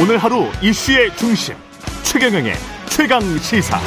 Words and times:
오늘 0.00 0.16
하루 0.16 0.44
이슈의 0.62 1.10
중심 1.16 1.56
최경영의 2.04 2.52
최강 2.86 3.20
시사. 3.20 3.78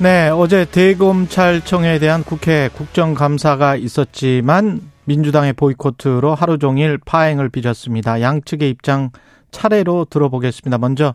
네, 0.00 0.28
어제 0.28 0.64
대검찰청에 0.64 1.98
대한 1.98 2.22
국회 2.22 2.68
국정감사가 2.72 3.74
있었지만 3.74 4.82
민주당의 5.04 5.54
보이콧으로 5.54 6.36
하루 6.36 6.58
종일 6.58 6.98
파행을 7.04 7.48
빚었습니다. 7.48 8.20
양측의 8.20 8.70
입장 8.70 9.10
차례로 9.50 10.04
들어보겠습니다. 10.04 10.78
먼저 10.78 11.14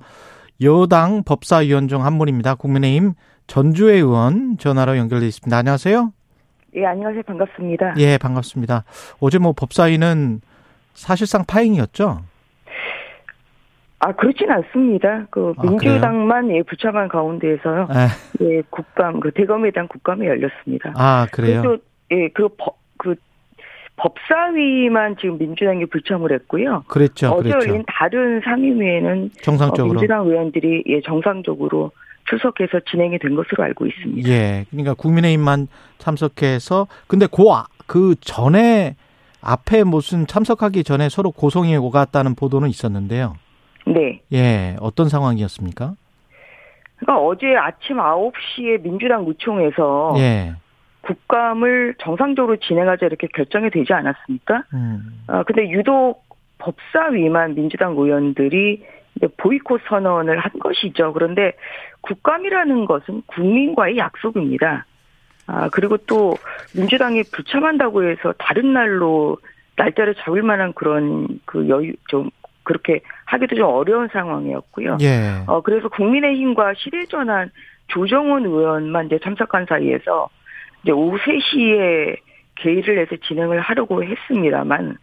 여당 0.61 1.23
법사위원 1.23 1.87
중 1.87 2.03
한 2.03 2.17
분입니다. 2.17 2.55
국민의힘 2.55 3.13
전주의 3.47 3.95
의원 3.97 4.57
전화로 4.57 4.97
연결돼 4.97 5.25
있습니다. 5.27 5.55
안녕하세요. 5.55 6.11
예, 6.75 6.85
안녕하세요. 6.85 7.23
반갑습니다. 7.23 7.93
예, 7.97 8.17
반갑습니다. 8.17 8.83
어제 9.19 9.37
뭐 9.37 9.53
법사위는 9.53 10.41
사실상 10.93 11.43
파행이었죠? 11.45 12.21
아, 13.99 14.11
그렇진 14.13 14.49
않습니다. 14.49 15.27
그 15.29 15.53
아, 15.57 15.61
민주당만 15.63 16.49
예, 16.55 16.63
부참한 16.63 17.07
가운데에서요. 17.07 17.87
에, 17.91 18.45
예, 18.45 18.61
국감 18.71 19.19
그 19.19 19.31
대검에 19.31 19.69
대한 19.71 19.87
국감이 19.87 20.25
열렸습니다. 20.25 20.91
아, 20.95 21.27
그래요? 21.31 21.61
그래도 21.61 21.83
예, 22.11 22.27
그 22.29 22.49
법, 22.57 22.77
그 22.97 23.13
법사위만 23.97 25.17
지금 25.21 25.37
민주당이 25.37 25.85
불참을 25.85 26.31
했고요. 26.33 26.83
그랬죠, 26.87 27.29
어제 27.29 27.49
그랬죠. 27.51 27.69
열린 27.69 27.83
다른 27.87 28.41
상임위에는 28.43 29.25
어, 29.25 29.41
정상적으로. 29.43 29.93
민주당 29.93 30.25
의원들이 30.25 30.83
예, 30.87 31.01
정상적으로 31.01 31.91
출석해서 32.27 32.79
진행이 32.89 33.19
된 33.19 33.35
것으로 33.35 33.63
알고 33.65 33.85
있습니다. 33.85 34.27
예. 34.29 34.65
그러니까 34.71 34.95
국민의힘만 34.95 35.67
참석해서 35.99 36.87
근데 37.05 37.27
그, 37.27 37.51
아- 37.51 37.65
그 37.85 38.15
전에 38.21 38.95
앞에 39.41 39.83
무슨 39.83 40.27
참석하기 40.27 40.83
전에 40.83 41.09
서로 41.09 41.31
고성이 41.31 41.75
오갔다는 41.75 42.35
보도는 42.35 42.69
있었는데요. 42.69 43.35
네. 43.87 44.21
예. 44.31 44.75
어떤 44.79 45.09
상황이었습니까? 45.09 45.93
그러니까 46.97 47.25
어제 47.25 47.55
아침 47.55 47.97
9시에 47.97 48.81
민주당 48.83 49.25
무총에서 49.25 50.13
예. 50.17 50.53
국감을 51.01 51.95
정상적으로 51.99 52.57
진행하자 52.57 53.07
이렇게 53.07 53.27
결정이 53.27 53.71
되지 53.71 53.91
않았습니까? 53.91 54.63
음. 54.73 55.23
아, 55.27 55.43
근데 55.43 55.69
유독 55.69 56.23
법사위만 56.59 57.55
민주당 57.55 57.93
의원들이 57.93 58.85
보이콧 59.37 59.81
선언을 59.87 60.39
한 60.39 60.51
것이죠. 60.59 61.11
그런데 61.13 61.53
국감이라는 62.01 62.85
것은 62.85 63.23
국민과의 63.27 63.97
약속입니다. 63.97 64.85
아, 65.51 65.67
그리고 65.69 65.97
또 65.97 66.37
민주당이 66.75 67.23
불참한다고 67.23 68.03
해서 68.03 68.33
다른 68.37 68.71
날로 68.71 69.37
날짜를 69.75 70.15
잡을 70.15 70.43
만한 70.43 70.71
그런 70.73 71.27
그 71.45 71.67
여유, 71.67 71.93
좀 72.07 72.29
그렇게 72.63 73.01
하기도 73.25 73.57
좀 73.57 73.65
어려운 73.65 74.07
상황이었고요. 74.13 74.97
예. 75.01 75.43
어, 75.47 75.61
그래서 75.61 75.89
국민의힘과 75.89 76.75
시대전환 76.77 77.51
조정훈 77.87 78.45
의원만 78.45 79.07
이제 79.07 79.19
참석한 79.21 79.65
사이에서 79.67 80.29
이제 80.83 80.91
오후 80.91 81.17
3시에 81.17 82.17
개의를 82.55 82.99
해서 82.99 83.15
진행을 83.27 83.59
하려고 83.59 84.03
했습니다만, 84.03 84.97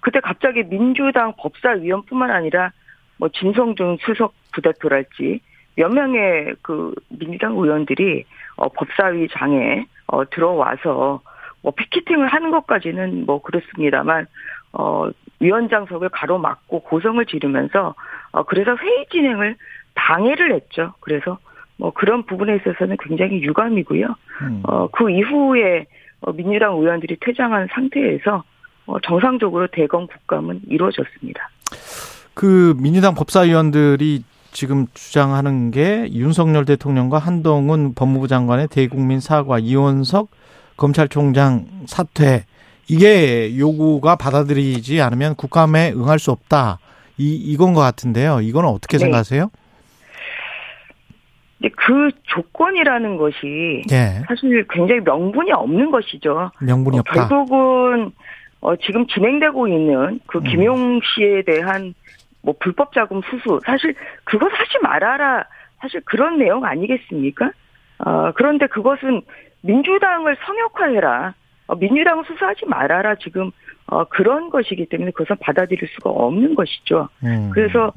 그때 0.00 0.20
갑자기 0.20 0.62
민주당 0.62 1.34
법사위원뿐만 1.36 2.30
아니라 2.30 2.72
뭐 3.18 3.28
진성준 3.28 3.98
수석 4.00 4.32
부대표랄지 4.54 5.40
몇 5.80 5.88
명의 5.88 6.54
그 6.60 6.94
민주당 7.08 7.52
의원들이 7.52 8.26
어, 8.56 8.68
법사위장에 8.68 9.86
어, 10.08 10.28
들어와서 10.28 11.22
뭐 11.62 11.72
피켓팅을 11.74 12.28
하는 12.28 12.50
것까지는 12.50 13.24
뭐 13.24 13.40
그렇습니다만 13.40 14.26
어, 14.74 15.08
위원장석을 15.40 16.10
가로막고 16.10 16.80
고성을 16.80 17.24
지르면서 17.24 17.94
어, 18.32 18.42
그래서 18.42 18.76
회의 18.76 19.06
진행을 19.10 19.56
방해를 19.94 20.52
했죠. 20.54 20.92
그래서 21.00 21.38
뭐 21.78 21.92
그런 21.94 22.24
부분에 22.24 22.56
있어서는 22.56 22.98
굉장히 23.00 23.42
유감이고요. 23.42 24.06
음. 24.42 24.62
어, 24.64 24.86
그 24.88 25.10
이후에 25.10 25.86
어, 26.20 26.32
민주당 26.32 26.74
의원들이 26.74 27.16
퇴장한 27.20 27.68
상태에서 27.72 28.44
어, 28.84 29.00
정상적으로 29.00 29.66
대검 29.68 30.06
국감은 30.06 30.60
이루어졌습니다. 30.68 31.48
그 32.34 32.74
민주당 32.78 33.14
법사위원들이 33.14 34.24
지금 34.52 34.86
주장하는 34.94 35.70
게 35.70 36.08
윤석열 36.12 36.64
대통령과 36.64 37.18
한동훈 37.18 37.94
법무부 37.94 38.28
장관의 38.28 38.68
대국민 38.68 39.20
사과, 39.20 39.58
이원석 39.58 40.28
검찰총장 40.76 41.66
사퇴 41.86 42.44
이게 42.88 43.56
요구가 43.56 44.16
받아들이지 44.16 45.00
않으면 45.00 45.36
국감에 45.36 45.92
응할 45.92 46.18
수 46.18 46.32
없다. 46.32 46.78
이 47.18 47.34
이건 47.34 47.74
것 47.74 47.80
같은데요. 47.80 48.40
이거는 48.40 48.68
어떻게 48.68 48.96
네. 48.96 49.04
생각하세요? 49.04 49.50
그 51.76 52.10
조건이라는 52.22 53.16
것이 53.18 53.82
예. 53.92 54.22
사실 54.26 54.66
굉장히 54.70 55.02
명분이 55.02 55.52
없는 55.52 55.90
것이죠. 55.90 56.50
명분이 56.60 56.96
어, 56.96 57.00
없다. 57.00 57.28
결국은 57.28 58.12
어, 58.62 58.76
지금 58.76 59.06
진행되고 59.06 59.68
있는 59.68 60.20
그 60.26 60.38
음. 60.38 60.44
김용 60.44 61.00
씨에 61.02 61.42
대한 61.42 61.94
뭐 62.42 62.54
불법 62.58 62.92
자금 62.92 63.20
수수 63.22 63.60
사실 63.64 63.94
그것 64.24 64.46
하지 64.52 64.78
말아라 64.82 65.44
사실 65.80 66.00
그런 66.04 66.38
내용 66.38 66.64
아니겠습니까? 66.64 67.50
어, 67.98 68.32
그런데 68.32 68.66
그것은 68.66 69.22
민주당을 69.62 70.36
성역화해라 70.44 71.34
어, 71.66 71.76
민주당 71.76 72.22
수사하지 72.24 72.66
말아라 72.66 73.14
지금 73.16 73.50
어, 73.86 74.04
그런 74.04 74.50
것이기 74.50 74.86
때문에 74.86 75.10
그것은 75.10 75.36
받아들일 75.40 75.88
수가 75.88 76.10
없는 76.10 76.54
것이죠. 76.54 77.08
음. 77.24 77.50
그래서 77.52 77.92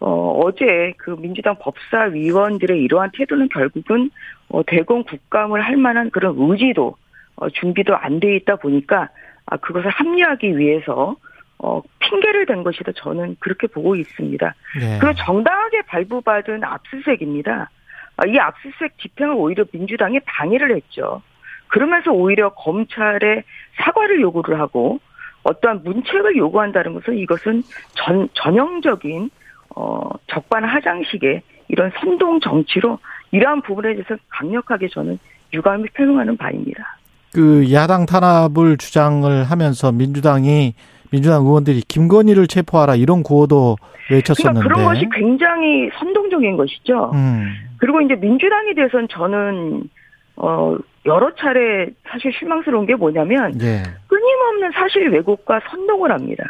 어, 0.00 0.40
어제 0.44 0.92
그 0.98 1.16
민주당 1.18 1.56
법사위원들의 1.60 2.82
이러한 2.82 3.10
태도는 3.14 3.48
결국은 3.48 4.10
어, 4.48 4.62
대검 4.66 5.04
국감을 5.04 5.62
할 5.64 5.76
만한 5.76 6.10
그런 6.10 6.34
의지도 6.36 6.96
어, 7.36 7.48
준비도 7.50 7.96
안 7.96 8.18
돼 8.20 8.36
있다 8.36 8.56
보니까 8.56 9.08
아, 9.46 9.56
그것을 9.56 9.88
합리하기 9.90 10.58
위해서 10.58 11.16
어, 11.58 11.82
핑계를 12.00 12.46
댄 12.46 12.62
것이다 12.62 12.92
저는 12.96 13.36
그렇게 13.40 13.66
보고 13.66 13.96
있습니다. 13.96 14.54
예. 14.80 14.98
그 14.98 15.14
정당하게 15.14 15.82
발부받은 15.82 16.62
압수수색입니다. 16.64 17.70
아, 18.16 18.26
이 18.26 18.38
압수수색 18.38 18.98
집행을 18.98 19.34
오히려 19.36 19.64
민주당이 19.72 20.20
방해를 20.20 20.74
했죠. 20.76 21.22
그러면서 21.68 22.12
오히려 22.12 22.50
검찰에 22.50 23.42
사과를 23.76 24.20
요구를 24.20 24.60
하고 24.60 25.00
어떠한 25.42 25.82
문책을 25.84 26.36
요구한다는 26.36 26.94
것은 26.94 27.16
이것은 27.18 27.62
전, 27.94 28.28
전형적인 28.34 29.30
어, 29.74 30.10
적반하장식의 30.28 31.42
이런 31.68 31.90
선동 32.00 32.40
정치로 32.40 32.98
이러한 33.30 33.62
부분에 33.62 33.94
대해서 33.94 34.16
강력하게 34.28 34.88
저는 34.88 35.18
유감을 35.52 35.88
표명하는 35.94 36.36
바입니다. 36.36 36.96
그 37.32 37.70
야당 37.72 38.06
탄압을 38.06 38.76
주장을 38.78 39.44
하면서 39.44 39.92
민주당이 39.92 40.74
민주당 41.16 41.44
의원들이 41.46 41.80
김건희를 41.88 42.46
체포하라 42.46 42.96
이런 42.96 43.22
구호도 43.22 43.76
외쳤었는데. 44.10 44.60
그러니까 44.60 44.74
그런 44.74 44.84
것이 44.84 45.08
굉장히 45.12 45.90
선동적인 45.98 46.56
것이죠. 46.56 47.10
음. 47.14 47.54
그리고 47.78 48.02
이제 48.02 48.14
민주당에 48.14 48.74
대해서는 48.74 49.08
저는 49.08 49.88
어 50.36 50.76
여러 51.06 51.34
차례 51.34 51.88
사실 52.06 52.32
실망스러운 52.38 52.84
게 52.84 52.94
뭐냐면 52.94 53.58
예. 53.62 53.82
끊임없는 54.06 54.72
사실 54.72 55.08
왜곡과 55.08 55.60
선동을 55.70 56.12
합니다. 56.12 56.44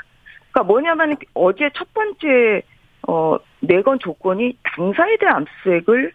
그러니까 0.50 0.64
뭐냐면 0.64 1.16
어제 1.34 1.70
첫 1.74 1.86
번째 1.94 2.62
어 3.06 3.36
내건 3.60 4.00
조건이 4.00 4.56
당사에 4.64 5.16
대한 5.18 5.42
압수수색을 5.42 6.12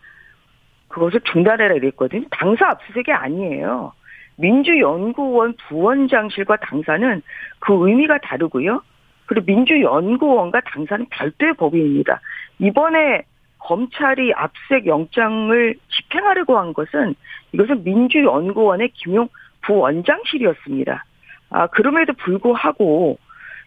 그것을 0.89 1.21
중단해라 1.31 1.75
이랬거든요. 1.75 2.25
당사 2.31 2.67
압수수색이 2.67 3.13
아니에요. 3.13 3.93
민주연구원 4.41 5.55
부원장실과 5.67 6.57
당사는 6.57 7.21
그 7.59 7.87
의미가 7.87 8.19
다르고요. 8.19 8.81
그리고 9.25 9.45
민주연구원과 9.45 10.61
당사는 10.61 11.05
별도의 11.09 11.53
법인입니다. 11.53 12.19
이번에 12.59 13.23
검찰이 13.59 14.33
압수수색 14.35 14.87
영장을 14.87 15.75
집행하려고 15.89 16.57
한 16.57 16.73
것은 16.73 17.15
이것은 17.53 17.83
민주연구원의 17.83 18.89
김용 18.95 19.29
부원장실이었습니다. 19.61 21.05
아, 21.51 21.67
그럼에도 21.67 22.13
불구하고 22.13 23.19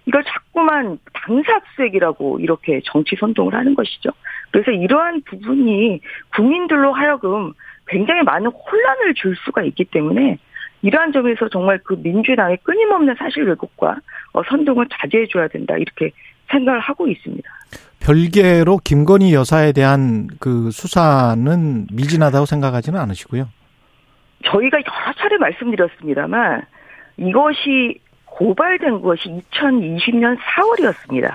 이걸 0.06 0.22
자꾸만 0.24 0.98
당사 1.12 1.56
압수색이라고 1.56 2.40
이렇게 2.40 2.80
정치 2.84 3.16
선동을 3.16 3.54
하는 3.54 3.74
것이죠. 3.74 4.10
그래서 4.50 4.70
이러한 4.70 5.22
부분이 5.22 6.00
국민들로 6.34 6.92
하여금 6.92 7.52
굉장히 7.86 8.22
많은 8.22 8.50
혼란을 8.50 9.14
줄 9.14 9.36
수가 9.36 9.62
있기 9.62 9.84
때문에 9.84 10.38
이러한 10.84 11.12
점에서 11.12 11.48
정말 11.48 11.80
그 11.82 11.94
민주당의 11.94 12.58
끊임없는 12.62 13.14
사실 13.18 13.44
왜곡과 13.44 13.96
어, 14.34 14.42
선동을 14.44 14.86
자제해 14.92 15.26
줘야 15.32 15.48
된다 15.48 15.74
이렇게 15.78 16.10
생각을 16.50 16.78
하고 16.78 17.08
있습니다. 17.08 17.48
별개로 18.00 18.78
김건희 18.84 19.32
여사에 19.32 19.72
대한 19.72 20.28
그 20.38 20.70
수사는 20.70 21.86
미진하다고 21.90 22.44
생각하지는 22.44 23.00
않으시고요. 23.00 23.48
저희가 24.44 24.76
여러 24.76 25.12
차례 25.16 25.38
말씀드렸습니다만 25.38 26.62
이것이 27.16 27.98
고발된 28.26 29.00
것이 29.00 29.30
2020년 29.30 30.36
4월이었습니다. 30.36 31.32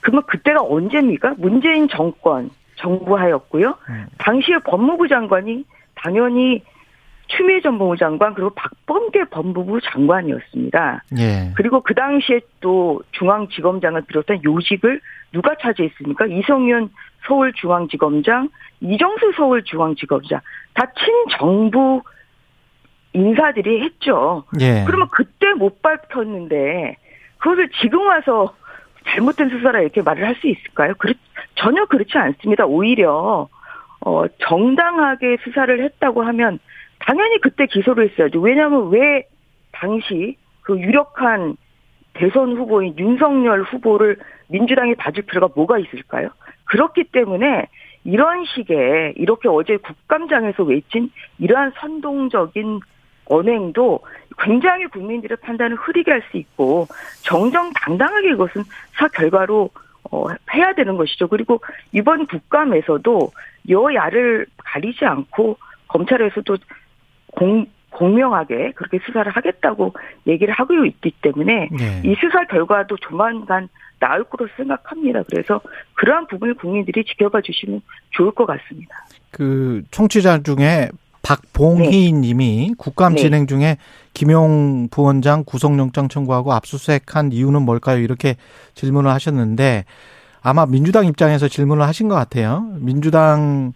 그러면 0.00 0.22
그때가 0.26 0.60
언제입니까? 0.62 1.36
문재인 1.38 1.88
정권 1.88 2.50
정부하였고요. 2.76 3.74
음. 3.88 4.06
당시에 4.18 4.58
법무부 4.58 5.08
장관이 5.08 5.64
당연히 5.94 6.62
추미애 7.38 7.60
전무부 7.60 7.96
장관 7.96 8.34
그리고 8.34 8.50
박범계 8.50 9.26
법무부 9.30 9.80
장관이었습니다. 9.80 11.04
예. 11.18 11.52
그리고 11.54 11.80
그 11.80 11.94
당시에 11.94 12.40
또 12.60 13.00
중앙지검장을 13.12 14.02
비롯한 14.02 14.42
요직을 14.42 15.00
누가 15.32 15.54
차지했습니까? 15.54 16.26
이성윤 16.26 16.90
서울중앙지검장, 17.28 18.48
이정수 18.80 19.32
서울중앙지검장 19.36 20.40
다 20.74 20.92
친정부 20.98 22.02
인사들이 23.12 23.82
했죠. 23.84 24.42
예. 24.60 24.82
그러면 24.84 25.08
그때 25.12 25.52
못 25.54 25.80
밝혔는데 25.80 26.96
그것을 27.38 27.70
지금 27.80 28.04
와서 28.04 28.52
잘못된 29.06 29.48
수사라 29.50 29.80
이렇게 29.80 30.02
말을 30.02 30.26
할 30.26 30.34
수 30.40 30.48
있을까요? 30.48 30.94
그렇, 30.98 31.14
전혀 31.54 31.84
그렇지 31.86 32.18
않습니다. 32.18 32.66
오히려 32.66 33.48
어, 34.00 34.24
정당하게 34.40 35.36
수사를 35.44 35.82
했다고 35.84 36.22
하면 36.24 36.58
당연히 37.00 37.40
그때 37.40 37.66
기소를 37.66 38.10
했어야죠. 38.10 38.40
왜냐하면 38.40 38.90
왜 38.90 39.26
당시 39.72 40.36
그 40.62 40.78
유력한 40.78 41.56
대선 42.14 42.56
후보인 42.56 42.98
윤석열 42.98 43.62
후보를 43.62 44.18
민주당이 44.48 44.94
봐줄 44.96 45.24
필요가 45.24 45.52
뭐가 45.54 45.78
있을까요? 45.78 46.30
그렇기 46.64 47.04
때문에 47.12 47.66
이런 48.04 48.44
식의 48.44 49.14
이렇게 49.16 49.48
어제 49.48 49.76
국감장에서 49.76 50.64
외친 50.64 51.10
이러한 51.38 51.72
선동적인 51.78 52.80
언행도 53.26 54.00
굉장히 54.38 54.86
국민들의 54.86 55.36
판단을 55.42 55.76
흐리게 55.76 56.10
할 56.10 56.22
수 56.30 56.36
있고 56.36 56.86
정정당당하게 57.22 58.32
이것은 58.32 58.62
사 58.98 59.08
결과로 59.08 59.70
어, 60.10 60.26
해야 60.54 60.72
되는 60.74 60.96
것이죠. 60.96 61.28
그리고 61.28 61.60
이번 61.92 62.26
국감에서도 62.26 63.30
여야를 63.68 64.46
가리지 64.56 65.04
않고 65.04 65.58
검찰에서도 65.88 66.56
공, 67.38 67.66
공명하게 67.90 68.72
그렇게 68.72 68.98
수사를 69.06 69.30
하겠다고 69.30 69.94
얘기를 70.26 70.52
하고 70.54 70.84
있기 70.84 71.12
때문에 71.22 71.68
예. 71.80 72.02
이 72.04 72.14
수사 72.20 72.44
결과도 72.46 72.96
조만간 72.96 73.68
나올 74.00 74.24
거로 74.24 74.48
생각합니다. 74.56 75.22
그래서 75.30 75.60
그러한 75.94 76.26
부분을 76.28 76.54
국민들이 76.54 77.04
지켜봐 77.04 77.40
주시면 77.42 77.80
좋을 78.10 78.32
것 78.32 78.46
같습니다. 78.46 78.94
그 79.30 79.82
청취자 79.90 80.42
중에 80.42 80.88
박봉희 81.22 82.12
님이 82.12 82.74
국감 82.78 83.14
네. 83.14 83.22
진행 83.22 83.46
중에 83.46 83.76
김용 84.14 84.88
부원장 84.90 85.44
구속영장 85.44 86.08
청구하고 86.08 86.52
압수수색한 86.52 87.32
이유는 87.32 87.62
뭘까요? 87.62 87.98
이렇게 87.98 88.36
질문을 88.74 89.10
하셨는데 89.10 89.84
아마 90.40 90.64
민주당 90.66 91.06
입장에서 91.06 91.48
질문을 91.48 91.84
하신 91.86 92.08
것 92.08 92.14
같아요. 92.14 92.68
민주당 92.78 93.72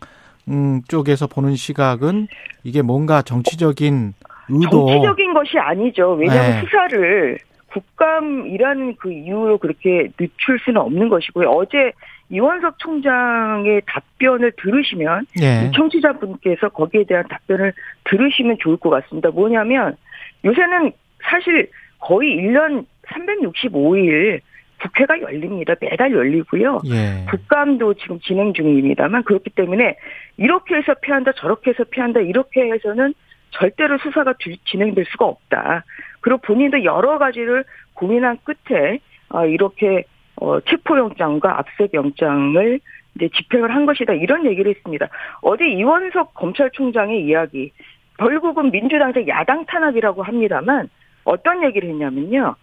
음, 0.49 0.83
쪽에서 0.89 1.27
보는 1.27 1.55
시각은 1.55 2.29
이게 2.65 2.83
뭔가 2.83 3.23
정치적인 3.23 4.15
의도 4.49 4.87
정치적인 4.87 5.35
것이 5.35 5.59
아니죠. 5.59 6.13
왜냐하면 6.13 6.51
네. 6.53 6.61
수사를 6.61 7.39
국감이라는 7.73 8.97
그 8.97 9.13
이유로 9.13 9.59
그렇게 9.59 10.09
늦출 10.19 10.59
수는 10.59 10.81
없는 10.81 11.09
것이고요. 11.09 11.49
어제 11.49 11.93
이원석 12.29 12.79
총장의 12.79 13.83
답변을 13.87 14.53
들으시면 14.57 15.27
예. 15.43 15.67
이 15.67 15.73
청취자분께서 15.73 16.71
거기에 16.71 17.05
대한 17.05 17.27
답변을 17.29 17.73
들으시면 18.05 18.57
좋을 18.61 18.77
것 18.79 18.91
같습니다. 18.91 19.31
뭐냐면 19.31 19.97
요새는 20.45 20.93
사실 21.23 21.71
거의 21.99 22.37
1년 22.37 22.85
365일 23.07 24.41
국회가 24.83 25.21
열립니다. 25.21 25.75
매달 25.81 26.13
열리고요. 26.13 26.81
예. 26.87 27.25
국감도 27.31 27.95
지금 27.95 28.19
진행 28.21 28.53
중입니다만 28.53 29.23
그렇기 29.23 29.51
때문에 29.51 29.97
이렇게 30.37 30.75
해서 30.77 30.95
피한다 31.01 31.33
저렇게 31.33 31.71
해서 31.71 31.85
피한다 31.85 32.21
이렇게 32.21 32.63
해서는 32.73 33.15
절대로 33.51 33.99
수사가 33.99 34.35
주- 34.39 34.57
진행될 34.65 35.05
수가 35.11 35.25
없다. 35.27 35.85
그리고 36.21 36.39
본인도 36.41 36.83
여러 36.85 37.19
가지를 37.19 37.65
고민한 37.95 38.39
끝에 38.45 38.99
어, 39.29 39.47
이렇게 39.47 40.05
어, 40.37 40.59
체포영장과 40.61 41.59
압색영장을 41.59 42.81
이제 43.15 43.29
집행을 43.29 43.73
한 43.75 43.87
것이다 43.87 44.15
이런 44.15 44.47
얘기를 44.47 44.71
했습니다. 44.75 45.09
어제 45.43 45.67
이원석 45.69 46.35
검찰총장의 46.35 47.25
이야기 47.25 47.71
결국은 48.19 48.71
민주당에서 48.71 49.27
야당 49.29 49.65
탄압이라고 49.67 50.23
합니다만 50.23 50.89
어떤 51.25 51.63
얘기를 51.65 51.89
했냐면요. 51.91 52.57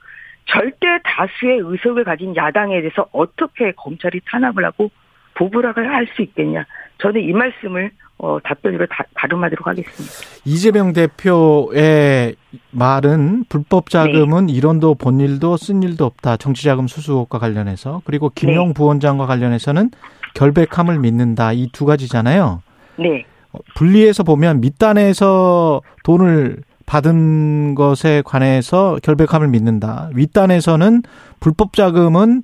절대 0.46 0.88
다수의 1.04 1.60
의석을 1.64 2.04
가진 2.04 2.36
야당에 2.36 2.80
대해서 2.82 3.06
어떻게 3.12 3.72
검찰이 3.74 4.22
탄압을 4.30 4.66
하고 4.66 4.90
보부락을 5.36 5.88
할 5.94 6.08
수 6.16 6.22
있겠냐. 6.24 6.66
저는 7.02 7.22
이 7.22 7.32
말씀을 7.32 7.92
어, 8.18 8.38
답변으로 8.44 8.86
다, 8.88 9.06
가름하도록 9.14 9.66
하겠습니다. 9.66 10.14
이재명 10.44 10.92
대표의 10.92 12.36
말은 12.72 13.46
불법 13.48 13.90
자금은 13.90 14.50
이론도 14.50 14.96
본 14.96 15.22
일도 15.22 15.56
쓴 15.56 15.82
일도 15.84 16.04
없다. 16.06 16.36
정치자금 16.36 16.88
수수 16.88 17.14
의혹과 17.14 17.40
관련해서 17.40 18.02
그리고 18.04 18.30
김용 18.36 18.74
부원장과 18.74 19.26
관련해서는 19.26 19.92
결백함을 20.34 21.00
믿는다. 21.00 21.54
이 21.54 21.68
두 21.72 21.86
가지잖아요. 21.86 22.62
네. 22.98 23.24
어, 23.54 23.60
분리해서 23.76 24.24
보면 24.24 24.60
밑단에서 24.60 25.82
돈을 26.04 26.58
받은 26.90 27.76
것에 27.76 28.24
관해서 28.26 28.98
결백함을 29.04 29.48
믿는다. 29.48 30.10
윗단에서는 30.16 31.04
불법 31.40 31.74
자금은 31.74 32.42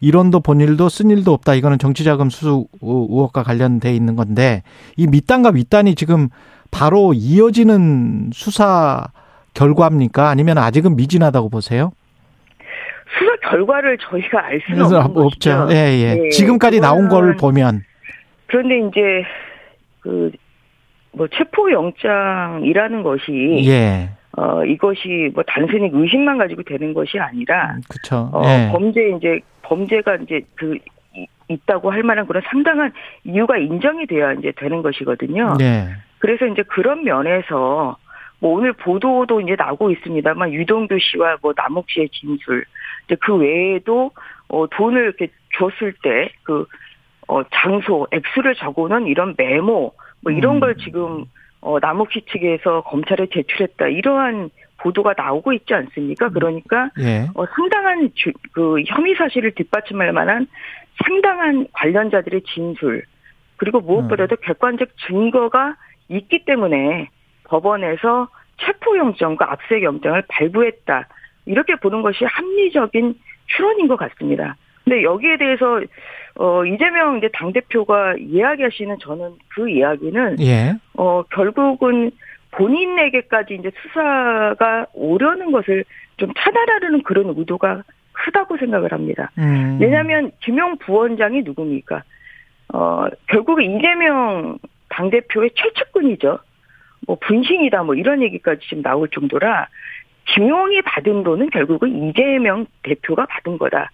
이론도 0.00 0.40
본 0.40 0.60
일도 0.60 0.88
쓴 0.88 1.10
일도 1.10 1.32
없다. 1.32 1.54
이거는 1.54 1.78
정치자금 1.78 2.28
수수 2.28 2.66
의혹과 2.82 3.44
관련돼 3.44 3.94
있는 3.94 4.16
건데 4.16 4.64
이 4.96 5.06
밑단과 5.06 5.50
윗단이 5.50 5.94
지금 5.94 6.28
바로 6.72 7.12
이어지는 7.14 8.30
수사 8.32 9.06
결과입니까? 9.54 10.28
아니면 10.28 10.58
아직은 10.58 10.96
미진하다고 10.96 11.48
보세요? 11.48 11.92
수사 13.16 13.48
결과를 13.48 13.98
저희가 13.98 14.44
알 14.44 14.60
수는 14.66 14.84
없는 14.92 15.22
없죠. 15.22 15.68
예, 15.70 15.74
예. 15.74 16.14
네, 16.16 16.28
지금까지 16.30 16.80
나온 16.80 17.08
걸 17.08 17.36
보면 17.36 17.84
그런데 18.48 18.88
이제 18.88 19.24
그 20.00 20.32
뭐 21.16 21.28
체포 21.28 21.70
영장이라는 21.70 23.02
것이 23.02 23.64
예. 23.66 24.10
어 24.36 24.64
이것이 24.64 25.30
뭐 25.34 25.44
단순히 25.46 25.88
의심만 25.92 26.38
가지고 26.38 26.62
되는 26.64 26.92
것이 26.92 27.18
아니라 27.18 27.76
그렇죠. 27.88 28.30
어 28.32 28.42
예. 28.44 28.68
범죄 28.72 29.10
이제 29.16 29.40
범죄가 29.62 30.16
이제 30.16 30.40
그 30.56 30.76
이- 31.14 31.26
있다고 31.48 31.90
할 31.92 32.02
만한 32.02 32.26
그런 32.26 32.42
상당한 32.46 32.92
이유가 33.22 33.56
인정이 33.58 34.06
돼야 34.06 34.32
이제 34.32 34.52
되는 34.56 34.82
것이거든요. 34.82 35.56
예. 35.60 35.88
그래서 36.18 36.46
이제 36.46 36.62
그런 36.64 37.04
면에서 37.04 37.96
뭐 38.40 38.54
오늘 38.58 38.72
보도도 38.72 39.40
이제 39.42 39.54
나오고 39.56 39.90
있습니다만 39.92 40.52
유동규 40.52 40.98
씨와 40.98 41.36
뭐 41.40 41.52
남욱 41.56 41.86
씨의 41.88 42.08
진술, 42.10 42.64
이제 43.06 43.16
그 43.20 43.36
외에도 43.36 44.10
어 44.48 44.66
돈을 44.66 45.02
이렇게 45.02 45.28
줬을 45.56 45.94
때 46.02 46.30
그 46.42 46.66
어 47.26 47.42
장소, 47.54 48.06
액수를 48.10 48.54
적어놓은 48.54 49.06
이런 49.06 49.34
메모, 49.38 49.94
뭐 50.24 50.32
이런 50.32 50.56
음. 50.56 50.60
걸 50.60 50.74
지금 50.76 51.26
어 51.60 51.78
남욱 51.78 52.10
씨 52.12 52.22
측에서 52.26 52.82
검찰에 52.82 53.26
제출했다 53.32 53.88
이러한 53.88 54.50
보도가 54.78 55.14
나오고 55.16 55.52
있지 55.52 55.72
않습니까? 55.72 56.30
그러니까 56.30 56.90
예. 56.98 57.28
어, 57.34 57.46
상당한 57.54 58.10
주, 58.14 58.32
그 58.52 58.82
혐의 58.86 59.14
사실을 59.14 59.52
뒷받침할 59.52 60.12
만한 60.12 60.46
상당한 61.02 61.66
관련자들의 61.72 62.42
진술 62.42 63.04
그리고 63.56 63.80
무엇보다도 63.80 64.36
객관적 64.36 64.88
증거가 65.06 65.76
있기 66.08 66.44
때문에 66.44 67.08
법원에서 67.44 68.28
체포영장과 68.58 69.52
압색영장을 69.52 70.22
발부했다 70.28 71.08
이렇게 71.46 71.76
보는 71.76 72.02
것이 72.02 72.24
합리적인 72.24 73.18
추론인 73.46 73.88
것 73.88 73.96
같습니다. 73.96 74.56
근데 74.84 75.02
여기에 75.02 75.38
대해서 75.38 75.80
어 76.36 76.64
이재명 76.64 77.18
이제 77.18 77.28
당 77.32 77.52
대표가 77.52 78.14
이야기하시는 78.18 78.98
저는 79.00 79.32
그 79.48 79.68
이야기는 79.68 80.40
예. 80.40 80.74
어, 80.94 81.22
결국은 81.30 82.10
본인에게까지 82.50 83.54
이제 83.54 83.70
수사가 83.82 84.86
오려는 84.92 85.52
것을 85.52 85.84
좀 86.16 86.32
차단하려는 86.36 87.02
그런 87.02 87.32
의도가 87.36 87.82
크다고 88.12 88.56
생각을 88.58 88.92
합니다. 88.92 89.30
음. 89.38 89.78
왜냐하면 89.80 90.30
김용 90.40 90.76
부원장이 90.78 91.42
누굽니까? 91.42 92.02
어, 92.72 93.06
결국은 93.28 93.64
이재명 93.64 94.58
당 94.88 95.10
대표의 95.10 95.50
최측근이죠. 95.54 96.38
뭐 97.06 97.16
분신이다 97.20 97.82
뭐 97.82 97.94
이런 97.94 98.22
얘기까지 98.22 98.60
지금 98.68 98.82
나올 98.82 99.08
정도라 99.08 99.68
김용이 100.26 100.80
받은 100.82 101.22
돈은 101.22 101.50
결국은 101.50 102.08
이재명 102.08 102.66
대표가 102.82 103.26
받은 103.26 103.58
거다. 103.58 103.90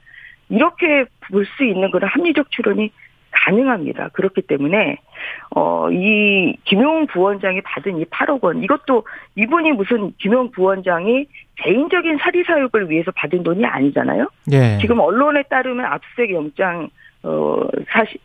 이렇게 0.50 1.04
볼 1.30 1.46
수 1.56 1.64
있는 1.64 1.90
그런 1.90 2.10
합리적 2.10 2.50
추론이 2.50 2.90
가능합니다. 3.30 4.08
그렇기 4.08 4.42
때문에 4.42 4.96
어이 5.50 6.54
김용 6.64 7.06
부원장이 7.06 7.60
받은 7.62 7.98
이 7.98 8.04
8억 8.06 8.42
원 8.42 8.62
이것도 8.62 9.04
이분이 9.36 9.72
무슨 9.72 10.12
김용 10.18 10.50
부원장이 10.50 11.26
개인적인 11.56 12.18
사리 12.18 12.42
사욕을 12.42 12.90
위해서 12.90 13.10
받은 13.12 13.42
돈이 13.44 13.64
아니잖아요. 13.64 14.28
예. 14.52 14.78
지금 14.80 14.98
언론에 14.98 15.44
따르면 15.44 15.86
압수수색 15.86 16.32
영장 16.32 16.90
어 17.22 17.62
사실 17.88 18.18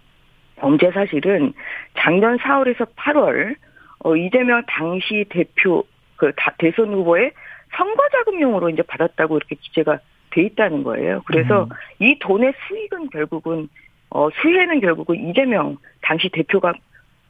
범죄 0.58 0.90
사실은 0.92 1.54
작년 1.98 2.38
4월에서 2.38 2.88
8월 2.96 3.56
어 4.00 4.16
이재명 4.16 4.64
당시 4.68 5.26
대표 5.30 5.84
그 6.16 6.32
대선 6.58 6.94
후보의 6.94 7.32
선거 7.76 8.04
자금용으로 8.12 8.70
이제 8.70 8.82
받았다고 8.82 9.38
이렇게 9.38 9.56
기재가 9.56 10.00
돼 10.36 10.42
있다는 10.44 10.84
거예요. 10.84 11.22
그래서 11.26 11.64
음. 11.64 11.70
이 12.00 12.20
돈의 12.20 12.54
수익은 12.68 13.10
결국은 13.10 13.70
어 14.10 14.30
수혜는 14.30 14.82
결국은 14.82 15.16
이재명 15.30 15.78
당시 16.02 16.30
대표가 16.30 16.74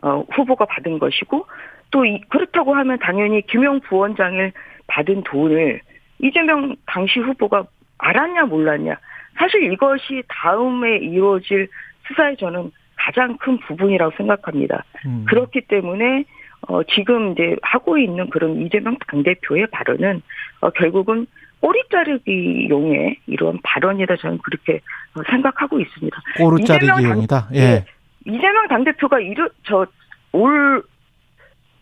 어 0.01 0.25
후보가 0.31 0.65
받은 0.65 0.99
것이고 0.99 1.45
또 1.91 2.05
이, 2.05 2.19
그렇다고 2.29 2.75
하면 2.75 2.97
당연히 2.99 3.41
김용 3.43 3.79
부원장을 3.79 4.51
받은 4.87 5.23
돈을 5.23 5.81
이재명 6.19 6.75
당시 6.85 7.19
후보가 7.19 7.65
알았냐 7.99 8.45
몰랐냐 8.45 8.97
사실 9.37 9.71
이것이 9.71 10.23
다음에 10.27 10.97
이루어질 10.97 11.67
수사에 12.07 12.35
저는 12.35 12.71
가장 12.95 13.37
큰 13.37 13.59
부분이라고 13.59 14.15
생각합니다. 14.17 14.83
음. 15.05 15.25
그렇기 15.27 15.61
때문에 15.61 16.23
어 16.67 16.81
지금 16.83 17.33
이제 17.33 17.55
하고 17.61 17.97
있는 17.97 18.29
그런 18.31 18.61
이재명 18.61 18.97
당대표의 19.07 19.67
발언은 19.67 20.21
어 20.61 20.69
결국은 20.71 21.27
꼬리 21.59 21.81
자르기 21.91 22.67
용의 22.69 23.17
이런 23.27 23.59
발언이다 23.63 24.15
저는 24.17 24.37
그렇게 24.39 24.81
어, 25.15 25.21
생각하고 25.29 25.79
있습니다. 25.79 26.17
꼬르 26.37 26.57
이재명 26.59 26.79
당- 26.79 26.87
자르기 26.97 27.09
용이다. 27.09 27.49
예. 27.55 27.59
예. 27.59 27.85
이재명 28.25 28.67
당대표가 28.67 29.19
이르 29.19 29.47
저올 29.63 30.83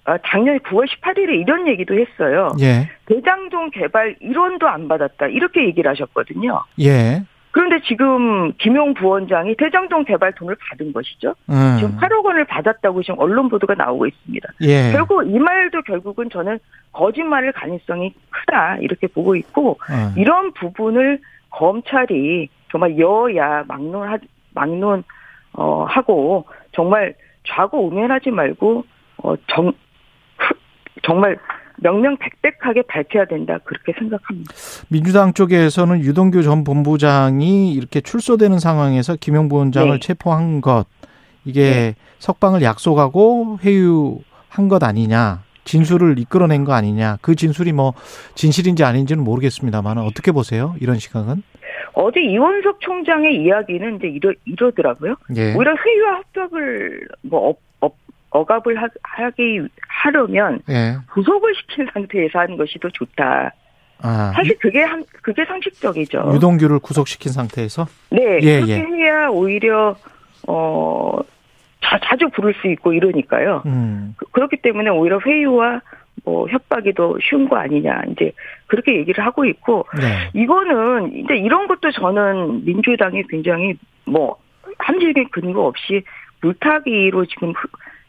아, 0.06 0.18
작년 0.28 0.60
9월 0.60 0.86
18일에 0.88 1.40
이런 1.42 1.66
얘기도 1.68 1.98
했어요. 1.98 2.50
예. 2.60 2.90
대장동 3.06 3.70
개발 3.72 4.16
1원도 4.22 4.66
안 4.66 4.90
받았다. 4.90 5.28
이렇게 5.28 5.64
얘기를 5.66 5.90
하셨거든요. 5.92 6.62
예. 6.82 7.24
그런데 7.54 7.80
지금 7.86 8.52
김용 8.54 8.96
부원장이 8.96 9.56
대장동 9.58 10.06
개발 10.06 10.34
돈을 10.34 10.56
받은 10.60 10.92
것이죠. 10.92 11.36
음. 11.50 11.78
지금 11.80 11.96
8억 11.98 12.26
원을 12.26 12.46
받았다고 12.46 13.04
지금 13.04 13.20
언론 13.20 13.48
보도가 13.48 13.76
나오고 13.76 14.08
있습니다. 14.08 14.50
예. 14.62 14.92
결국 14.92 15.24
이 15.28 15.38
말도 15.38 15.84
결국은 15.84 16.32
저는 16.32 16.58
거짓말일 16.92 17.52
가능성이 17.52 18.12
크다 18.32 18.78
이렇게 18.78 19.06
보고 19.06 19.36
있고 19.36 19.78
어. 19.88 20.14
이런 20.18 20.52
부분을 20.54 21.20
검찰이 21.52 22.50
정말 22.72 22.98
여야 22.98 23.64
막론 23.68 24.20
막론 24.56 25.04
어 25.54 25.84
하고 25.84 26.46
정말 26.72 27.14
좌고 27.48 27.88
우면하지 27.88 28.32
말고 28.32 28.84
어정 29.18 29.74
정말 31.04 31.38
명명백백하게 31.84 32.84
밝혀야 32.88 33.26
된다 33.26 33.60
그렇게 33.64 33.94
생각합니다. 33.98 34.54
민주당 34.90 35.34
쪽에서는 35.34 36.00
유동규 36.00 36.42
전 36.42 36.64
본부장이 36.64 37.74
이렇게 37.74 38.02
출소되는 38.02 38.60
상황에서 38.60 39.16
김영부 39.16 39.58
원장을 39.58 39.92
네. 39.92 40.00
체포한 40.00 40.62
것 40.62 40.86
이게 41.46 41.62
네. 41.62 41.96
석방을 42.20 42.62
약속하고 42.64 43.60
회유한 43.64 44.70
것 44.70 44.84
아니냐 44.84 45.44
진술을 45.66 46.18
이끌어낸 46.20 46.64
거 46.64 46.74
아니냐 46.74 47.18
그 47.22 47.36
진술이 47.36 47.74
뭐 47.74 47.94
진실인지 48.36 48.84
아닌지는 48.84 49.24
모르겠습니다만 49.24 49.98
어떻게 49.98 50.32
보세요 50.32 50.76
이런 50.80 51.00
시각은 51.00 51.44
어제 51.94 52.22
이원석 52.22 52.80
총장의 52.82 53.36
이야기는 53.44 53.98
이제 53.98 54.08
이러 54.08 54.34
이러더라고요. 54.46 55.16
예 55.36 55.54
오히려 55.54 55.76
회유와 55.76 56.16
합격을 56.16 57.08
뭐 57.22 57.56
억압을 58.34 58.82
하, 58.82 58.88
하기 59.04 59.62
하려면 59.88 60.60
예. 60.70 60.98
구속을 61.14 61.54
시킨 61.56 61.88
상태에서 61.94 62.40
하는 62.40 62.58
것이 62.58 62.80
더 62.80 62.90
좋다. 62.90 63.52
아 64.02 64.32
사실 64.36 64.58
그게 64.60 64.82
한 64.82 65.04
그게 65.22 65.46
상식적이죠. 65.46 66.32
유동규를 66.34 66.80
구속시킨 66.80 67.32
상태에서 67.32 67.86
네, 68.10 68.40
예, 68.42 68.56
그렇게 68.60 68.74
예. 68.74 68.78
해야 68.80 69.28
오히려 69.30 69.96
어 70.48 71.20
자, 71.82 72.00
자주 72.04 72.28
부를 72.30 72.54
수 72.56 72.68
있고 72.68 72.92
이러니까요. 72.94 73.62
음 73.68 74.16
그, 74.18 74.26
렇기 74.40 74.58
때문에 74.58 74.90
오히려 74.90 75.20
회유와 75.26 75.82
뭐 76.26 76.48
협박이 76.50 76.94
더 76.94 77.16
쉬운 77.22 77.48
거 77.48 77.56
아니냐 77.58 78.02
이제 78.10 78.32
그렇게 78.68 78.96
얘기를 78.98 79.24
하고 79.26 79.46
있고 79.46 79.86
네. 80.00 80.30
이거는 80.34 81.16
이제 81.16 81.36
이런 81.36 81.68
것도 81.68 81.92
저는 81.92 82.66
민주당이 82.66 83.24
굉장히 83.30 83.76
뭐 84.06 84.38
함질의 84.80 85.28
근거 85.32 85.66
없이 85.68 86.04
물타기로 86.42 87.26
지금 87.28 87.52
흐- 87.52 87.68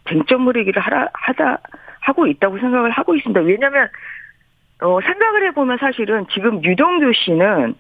쟁점 0.09 0.47
흐리기를 0.49 0.81
하라, 0.83 1.09
하다 1.13 1.59
하고 2.01 2.27
있다고 2.27 2.59
생각을 2.59 2.91
하고 2.91 3.15
있습니다. 3.15 3.41
왜냐하면 3.41 3.89
어 4.83 5.01
생각을 5.01 5.47
해보면 5.49 5.79
사실은 5.79 6.27
지금 6.33 6.63
유동규 6.63 7.13
씨는 7.15 7.75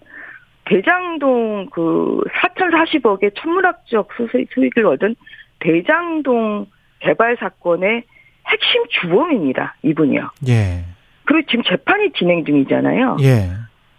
대장동 0.66 1.66
그 1.70 2.20
4,040억의 2.40 3.32
천문학적 3.36 4.08
수익- 4.30 4.50
수익을 4.52 4.86
얻은 4.86 5.14
대장동 5.60 6.66
개발 7.00 7.36
사건의 7.36 8.04
핵심 8.46 8.82
주범입니다. 8.88 9.74
이분이요. 9.82 10.30
예. 10.48 10.84
그리고 11.24 11.46
지금 11.50 11.64
재판이 11.64 12.12
진행 12.12 12.44
중이잖아요. 12.44 13.16
예. 13.22 13.50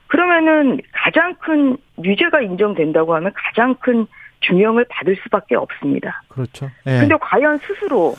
그러면은 0.07 0.79
가장 0.91 1.35
큰 1.35 1.77
유죄가 2.03 2.41
인정된다고 2.41 3.13
하면 3.15 3.31
가장 3.35 3.75
큰 3.75 4.07
중형을 4.47 4.85
받을 4.89 5.15
수밖에 5.23 5.55
없습니다. 5.55 6.23
그렇죠. 6.27 6.69
예. 6.87 6.99
근데 6.99 7.15
과연 7.19 7.59
스스로 7.59 8.15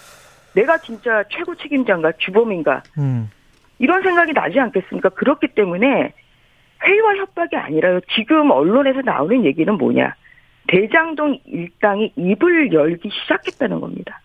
내가 0.54 0.78
진짜 0.78 1.24
최고 1.30 1.54
책임자인가 1.54 2.12
주범인가 2.18 2.82
음. 2.98 3.30
이런 3.78 4.02
생각이 4.02 4.32
나지 4.32 4.58
않겠습니까? 4.58 5.10
그렇기 5.10 5.48
때문에 5.48 6.12
회의와 6.84 7.16
협박이 7.16 7.56
아니라요. 7.56 8.00
지금 8.14 8.50
언론에서 8.50 9.02
나오는 9.02 9.44
얘기는 9.44 9.72
뭐냐? 9.72 10.14
대장동 10.68 11.38
일당이 11.44 12.12
입을 12.16 12.72
열기 12.72 13.10
시작했다는 13.10 13.80
겁니다. 13.80 14.20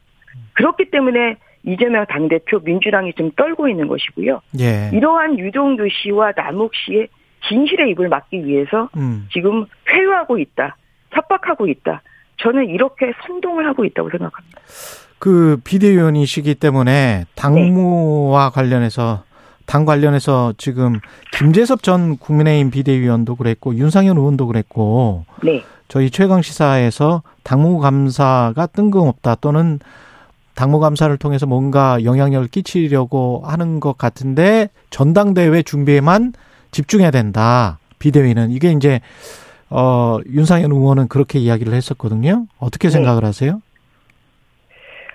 그렇기 0.54 0.90
때문에 0.90 1.36
이재명 1.64 2.06
당대표 2.08 2.60
민주당이 2.60 3.14
지금 3.14 3.32
떨고 3.36 3.68
있는 3.68 3.88
것이고요. 3.88 4.42
예. 4.60 4.90
이러한 4.94 5.38
유동규 5.38 5.88
씨와 5.90 6.34
남욱 6.36 6.74
씨의 6.74 7.08
진실의 7.48 7.92
입을 7.92 8.10
막기 8.10 8.46
위해서 8.46 8.90
음. 8.98 9.28
지금 9.32 9.66
회유하고 9.90 10.40
있다. 10.40 10.76
협박하고 11.12 11.68
있다. 11.68 12.02
저는 12.38 12.70
이렇게 12.70 13.14
선동을 13.26 13.68
하고 13.68 13.86
있다고 13.86 14.10
생각합니다. 14.10 14.62
그 15.20 15.60
비대위원이시기 15.64 16.56
때문에 16.56 17.26
당무와 17.36 18.50
관련해서 18.50 19.24
당 19.68 19.86
관련해서 19.86 20.54
지금 20.58 21.00
김재섭 21.32 21.84
전 21.84 22.18
국민의힘 22.18 22.72
비대위원도 22.72 23.36
그랬고 23.36 23.76
윤상현 23.76 24.18
의원도 24.18 24.48
그랬고 24.48 25.26
네. 25.44 25.64
저희 25.88 26.10
최강 26.10 26.42
시사에서 26.42 27.22
당무 27.44 27.80
감사가 27.80 28.66
뜬금없다 28.68 29.36
또는 29.36 29.80
당무 30.56 30.80
감사를 30.80 31.16
통해서 31.18 31.46
뭔가 31.46 32.04
영향력을 32.04 32.48
끼치려고 32.48 33.44
하는 33.46 33.80
것 33.80 33.98
같은데 33.98 34.70
전당대회 34.90 35.64
준비에만 35.64 36.34
집중해야 36.72 37.12
된다. 37.12 37.80
비대위는 38.00 38.52
이게 38.52 38.72
이제 38.72 39.00
어 39.72 40.20
윤상현 40.26 40.72
의원은 40.72 41.08
그렇게 41.08 41.40
이야기를 41.40 41.74
했었거든요. 41.74 42.46
어떻게 42.60 42.90
네. 42.90 42.92
생각을 42.92 43.24
하세요? 43.24 43.62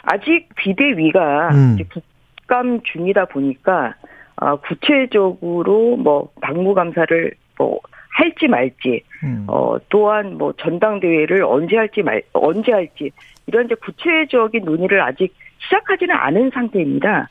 아직 0.03 0.49
비대위가 0.57 1.51
음. 1.51 1.77
국감 1.93 2.81
중이다 2.83 3.27
보니까 3.27 3.95
아, 4.37 4.57
구체적으로 4.57 5.97
뭐 5.97 6.31
당무감사를 6.41 7.33
뭐 7.59 7.81
할지 8.11 8.49
말지 8.49 9.03
음. 9.25 9.45
어 9.49 9.77
또한 9.89 10.39
뭐 10.39 10.53
전당대회를 10.55 11.45
언제 11.45 11.77
할지 11.77 12.03
말 12.03 12.23
언제 12.33 12.73
할지 12.73 13.11
이런 13.47 13.67
이제 13.67 13.75
구체적인 13.75 14.65
논의를 14.65 15.03
아직 15.03 15.35
시작하지는 15.59 16.15
않은 16.15 16.51
상태입니다. 16.55 17.29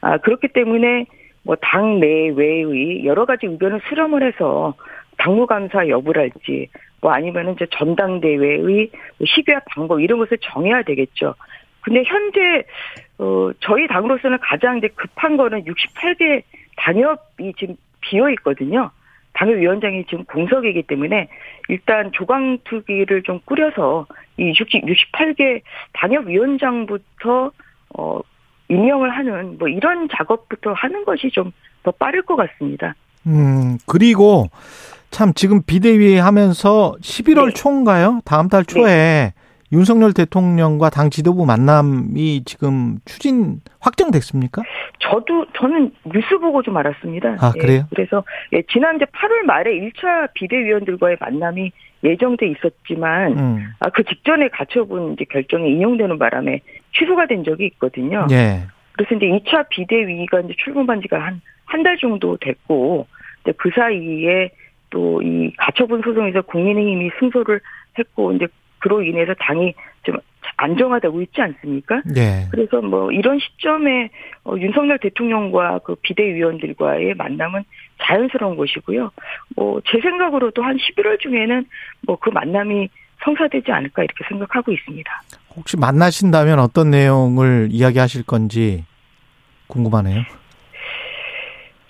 아 0.00 0.18
그렇기 0.18 0.48
때문에 0.48 1.06
뭐 1.42 1.56
당 1.60 1.98
내외의 2.00 3.04
여러 3.04 3.24
가지 3.24 3.46
의견을 3.46 3.80
수렴을 3.88 4.22
해서 4.22 4.74
당무 5.18 5.46
감사 5.46 5.86
여부를 5.88 6.22
할지 6.22 6.68
뭐 7.00 7.12
아니면은 7.12 7.54
이제 7.54 7.66
전당대회의 7.70 8.90
뭐 9.18 9.26
시기와 9.26 9.60
방법 9.70 10.00
이런 10.00 10.18
것을 10.18 10.38
정해야 10.40 10.82
되겠죠. 10.82 11.34
근데 11.82 12.02
현재 12.04 12.64
어 13.18 13.50
저희 13.60 13.86
당으로서는 13.86 14.38
가장 14.40 14.78
이제 14.78 14.88
급한 14.88 15.36
거는 15.36 15.64
68개 15.64 16.42
당협이 16.76 17.54
지금 17.58 17.76
비어 18.00 18.30
있거든요. 18.30 18.90
당협위원장이 19.34 20.04
지금 20.06 20.24
공석이기 20.24 20.82
때문에 20.82 21.28
일단 21.68 22.10
조강투기를 22.12 23.22
좀 23.22 23.40
꾸려서 23.44 24.06
이 24.36 24.48
60, 24.48 24.84
68개 24.84 25.62
당협위원장부터 25.92 27.52
어 27.96 28.20
임명을 28.68 29.10
하는 29.10 29.58
뭐 29.58 29.68
이런 29.68 30.08
작업부터 30.08 30.72
하는 30.72 31.04
것이 31.04 31.30
좀 31.30 31.52
더 31.82 31.92
빠를 31.92 32.22
것 32.22 32.36
같습니다. 32.36 32.94
음, 33.26 33.78
그리고 33.86 34.48
참 35.10 35.32
지금 35.34 35.62
비대위 35.62 36.16
하면서 36.16 36.94
11월 37.00 37.46
네. 37.46 37.52
초인가요? 37.54 38.20
다음 38.24 38.48
달 38.48 38.64
초에 38.64 39.32
윤석열 39.72 40.12
대통령과 40.14 40.88
당 40.90 41.10
지도부 41.10 41.44
만남이 41.44 42.42
지금 42.44 42.98
추진 43.04 43.60
확정됐습니까? 43.80 44.62
저도 45.00 45.46
저는 45.58 45.92
뉴스 46.12 46.38
보고 46.38 46.62
좀 46.62 46.76
알았습니다. 46.76 47.36
아, 47.40 47.52
그래요? 47.52 47.80
예, 47.80 47.84
그래서 47.90 48.24
예, 48.52 48.62
지난 48.70 48.96
이제 48.96 49.04
8월 49.06 49.44
말에 49.46 49.70
1차 49.72 50.32
비대위원들과의 50.34 51.18
만남이 51.20 51.70
예정돼 52.04 52.46
있었지만 52.48 53.38
음. 53.38 53.66
아, 53.80 53.90
그 53.90 54.04
직전에 54.04 54.48
가처분 54.48 55.14
이제 55.14 55.24
결정이 55.30 55.70
인용되는 55.72 56.18
바람에 56.18 56.60
취소가 56.98 57.26
된 57.26 57.44
적이 57.44 57.66
있거든요. 57.66 58.26
예. 58.30 58.62
그래서 58.92 59.14
이제 59.16 59.26
2차 59.26 59.68
비대위가 59.68 60.40
이제 60.40 60.54
출범한 60.58 61.00
지가 61.02 61.18
한 61.18 61.40
한 61.70 61.82
달 61.82 61.98
정도 61.98 62.38
됐고 62.38 63.06
이제 63.42 63.52
그 63.58 63.68
사이에 63.74 64.50
또 64.90 65.20
이 65.22 65.52
가처분 65.58 66.02
소송에서 66.02 66.42
국민의힘이 66.42 67.10
승소를 67.18 67.60
했고 67.98 68.32
이제 68.32 68.46
그로 68.78 69.02
인해서 69.02 69.34
당이 69.40 69.74
좀 70.04 70.16
안정화되고 70.56 71.20
있지 71.22 71.40
않습니까? 71.40 72.02
예. 72.16 72.46
그래서 72.50 72.80
뭐 72.80 73.10
이런 73.12 73.38
시점에 73.38 74.10
어, 74.44 74.54
윤석열 74.56 74.98
대통령과 74.98 75.80
그 75.84 75.94
비대위원들과의 76.02 77.14
만남은 77.14 77.64
자연스러운 78.02 78.56
것이고요. 78.56 79.10
뭐 79.56 79.80
제 79.90 80.00
생각으로도 80.00 80.62
한 80.62 80.76
11월 80.76 81.18
중에는 81.20 81.66
뭐 82.06 82.16
그 82.16 82.30
만남이 82.30 82.88
성사되지 83.24 83.72
않을까 83.72 84.04
이렇게 84.04 84.24
생각하고 84.28 84.70
있습니다. 84.72 85.10
혹시 85.56 85.76
만나신다면 85.76 86.60
어떤 86.60 86.90
내용을 86.90 87.68
이야기하실 87.70 88.22
건지 88.24 88.84
궁금하네요. 89.66 90.22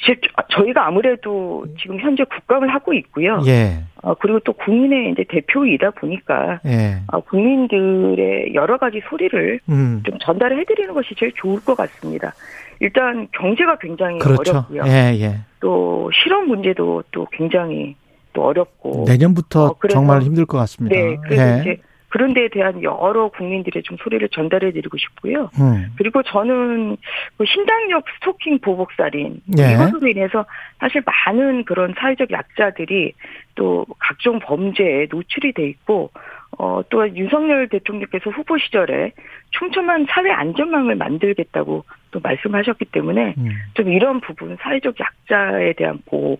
실- 0.01 0.21
저희가 0.51 0.87
아무래도 0.87 1.67
지금 1.81 1.99
현재 2.01 2.25
국감을 2.25 2.69
하고 2.73 2.93
있고요. 2.95 3.41
예. 3.47 3.81
어, 4.03 4.15
그리고 4.15 4.39
또 4.41 4.53
국민의 4.53 5.11
이제 5.13 5.25
대표이다 5.29 5.91
보니까 5.91 6.61
예. 6.67 6.99
어, 7.13 7.21
국민들의 7.21 8.55
여러 8.55 8.79
가지 8.79 9.01
소리를 9.09 9.61
음. 9.69 10.03
좀 10.07 10.19
전달을 10.21 10.59
해드리는 10.61 10.95
것이 10.95 11.15
제일 11.19 11.33
좋을 11.37 11.61
것 11.65 11.77
같습니다. 11.77 12.33
일단 12.81 13.27
경제가 13.33 13.79
굉장히 13.79 14.19
그렇죠. 14.19 14.53
어렵고요. 14.53 14.83
예, 14.87 15.17
예. 15.21 15.39
또 15.61 16.11
실업 16.15 16.45
문제도 16.47 17.03
또 17.11 17.27
굉장히 17.33 17.97
또 18.33 18.45
어렵고 18.47 19.05
내년부터 19.09 19.67
어, 19.67 19.77
정말 19.91 20.23
힘들 20.23 20.47
것 20.47 20.59
같습니다. 20.59 20.95
네 20.97 21.17
그래서 21.25 21.43
예. 21.57 21.61
이제 21.61 21.77
그런 22.09 22.33
데에 22.33 22.49
대한 22.49 22.83
여러 22.83 23.29
국민들의 23.29 23.83
좀 23.83 23.97
소리를 23.99 24.27
전달해 24.31 24.73
드리고 24.73 24.97
싶고요. 24.97 25.51
음. 25.61 25.89
그리고 25.97 26.23
저는 26.23 26.97
그 27.37 27.45
신당역 27.45 28.05
스토킹 28.17 28.61
보복살인 28.61 29.41
예. 29.59 29.75
이것으로 29.75 30.09
인해서 30.09 30.47
사실 30.79 31.03
많은 31.05 31.65
그런 31.65 31.95
사회적 31.99 32.31
약자들이 32.31 33.13
또 33.55 33.85
각종 33.99 34.39
범죄에 34.39 35.09
노출이 35.11 35.53
돼 35.53 35.69
있고 35.69 36.11
어, 36.59 36.81
또 36.89 37.09
윤석열 37.15 37.69
대통령께서 37.69 38.31
후보 38.31 38.57
시절에 38.57 39.13
촘촘한 39.51 40.07
사회 40.09 40.31
안전망을 40.31 40.97
만들겠다고 40.97 41.85
또 42.11 42.21
말씀하셨기 42.21 42.87
때문에 42.87 43.35
음. 43.37 43.51
좀 43.75 43.93
이런 43.93 44.21
부분 44.21 44.57
사회적 44.61 44.95
약자에 44.99 45.75
대한 45.75 45.99
보호 46.07 46.39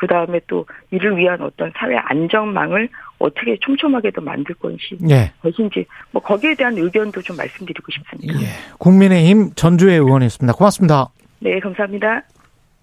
그 0.00 0.06
다음에 0.06 0.40
또 0.46 0.64
이를 0.90 1.14
위한 1.18 1.42
어떤 1.42 1.70
사회 1.76 1.94
안전망을 1.94 2.88
어떻게 3.18 3.58
촘촘하게 3.60 4.10
더 4.12 4.22
만들 4.22 4.54
것이 4.54 4.96
예. 5.10 5.30
것인지 5.42 5.84
뭐 6.10 6.22
거기에 6.22 6.54
대한 6.54 6.76
의견도 6.78 7.20
좀 7.20 7.36
말씀드리고 7.36 7.92
싶습니다. 7.92 8.40
예. 8.40 8.46
국민의힘 8.78 9.50
전주의 9.54 9.98
의원이었습니다. 9.98 10.56
고맙습니다. 10.56 11.08
네, 11.40 11.60
감사합니다. 11.60 12.22